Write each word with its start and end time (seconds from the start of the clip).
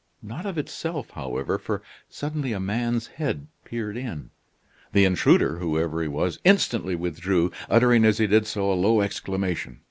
Not 0.23 0.47
of 0.47 0.57
itself, 0.57 1.11
however, 1.11 1.59
for 1.59 1.83
suddenly 2.09 2.53
a 2.53 2.59
man's 2.59 3.05
head 3.05 3.45
peered 3.63 3.95
in. 3.95 4.31
The 4.93 5.05
intruder, 5.05 5.59
whoever 5.59 6.01
he 6.01 6.07
was, 6.07 6.39
instantly 6.43 6.95
withdrew, 6.95 7.51
uttering 7.69 8.03
as 8.03 8.17
he 8.17 8.25
did 8.25 8.47
so 8.47 8.71
a 8.71 8.73
low 8.73 9.01
exclamation. 9.01 9.77